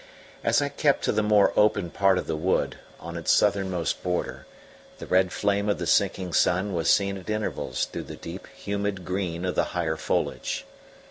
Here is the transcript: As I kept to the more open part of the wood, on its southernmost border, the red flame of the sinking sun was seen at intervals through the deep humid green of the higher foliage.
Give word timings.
As 0.43 0.63
I 0.63 0.69
kept 0.69 1.03
to 1.03 1.11
the 1.11 1.21
more 1.21 1.53
open 1.55 1.91
part 1.91 2.17
of 2.17 2.25
the 2.25 2.35
wood, 2.35 2.77
on 2.99 3.15
its 3.15 3.31
southernmost 3.31 4.01
border, 4.01 4.47
the 4.97 5.05
red 5.05 5.31
flame 5.31 5.69
of 5.69 5.77
the 5.77 5.85
sinking 5.85 6.33
sun 6.33 6.73
was 6.73 6.89
seen 6.89 7.17
at 7.17 7.29
intervals 7.29 7.85
through 7.85 8.05
the 8.05 8.15
deep 8.15 8.47
humid 8.47 9.05
green 9.05 9.45
of 9.45 9.53
the 9.53 9.63
higher 9.77 9.97
foliage. 9.97 10.65